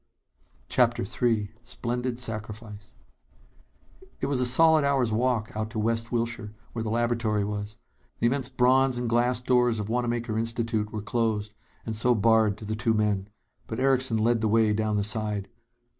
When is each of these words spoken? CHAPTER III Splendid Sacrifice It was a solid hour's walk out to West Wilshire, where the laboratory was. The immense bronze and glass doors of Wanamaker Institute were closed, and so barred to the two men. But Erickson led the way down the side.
CHAPTER 0.67 1.03
III 1.03 1.51
Splendid 1.63 2.17
Sacrifice 2.17 2.93
It 4.19 4.25
was 4.25 4.41
a 4.41 4.47
solid 4.47 4.83
hour's 4.83 5.11
walk 5.13 5.51
out 5.55 5.69
to 5.69 5.77
West 5.77 6.11
Wilshire, 6.11 6.55
where 6.73 6.81
the 6.81 6.89
laboratory 6.89 7.43
was. 7.43 7.75
The 8.17 8.25
immense 8.25 8.49
bronze 8.49 8.97
and 8.97 9.07
glass 9.07 9.41
doors 9.41 9.79
of 9.79 9.89
Wanamaker 9.89 10.39
Institute 10.39 10.91
were 10.91 11.03
closed, 11.03 11.53
and 11.85 11.95
so 11.95 12.15
barred 12.15 12.57
to 12.57 12.65
the 12.65 12.75
two 12.75 12.95
men. 12.95 13.29
But 13.67 13.79
Erickson 13.79 14.17
led 14.17 14.41
the 14.41 14.47
way 14.47 14.73
down 14.73 14.95
the 14.97 15.03
side. 15.03 15.47